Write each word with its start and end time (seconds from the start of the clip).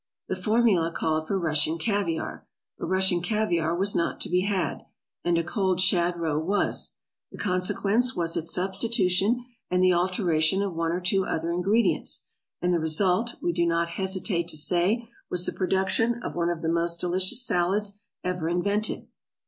The 0.27 0.35
formula 0.35 0.91
called 0.91 1.27
for 1.27 1.37
Russian 1.37 1.77
caviare, 1.77 2.43
but 2.79 2.87
Russian 2.87 3.21
caviare 3.21 3.75
was 3.77 3.93
not 3.93 4.19
to 4.21 4.29
be 4.31 4.41
had, 4.41 4.79
and 5.23 5.37
a 5.37 5.43
cold 5.43 5.79
shad 5.79 6.17
roe 6.19 6.39
was; 6.39 6.95
the 7.31 7.37
consequence 7.37 8.15
was 8.15 8.35
its 8.35 8.51
substitution 8.51 9.45
and 9.69 9.83
the 9.83 9.93
alteration 9.93 10.63
of 10.63 10.73
one 10.73 10.91
or 10.91 11.01
two 11.01 11.23
other 11.27 11.51
ingredients, 11.51 12.25
and 12.63 12.73
the 12.73 12.79
result, 12.79 13.35
we 13.43 13.53
do 13.53 13.63
not 13.67 13.89
hesitate 13.89 14.47
to 14.47 14.57
say, 14.57 15.07
was 15.29 15.45
the 15.45 15.53
production 15.53 16.19
of 16.23 16.33
one 16.33 16.49
of 16.49 16.63
the 16.63 16.67
most 16.67 16.99
delicious 16.99 17.45
salads 17.45 17.93
ever 18.23 18.49
invented. 18.49 19.07